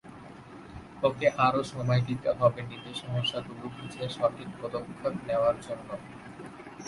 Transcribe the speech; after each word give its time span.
ওকে 1.03 1.27
আরও 1.45 1.61
সময় 1.71 2.01
দিতে 2.07 2.29
হবে 2.39 2.59
নিজের 2.71 2.95
সমস্যাগুলো 3.03 3.63
বুঝে 3.75 4.03
সঠিক 4.15 4.49
পদক্ষেপগুলো 4.61 5.09
নেওয়ার 5.27 5.55
জন্য। 5.65 5.89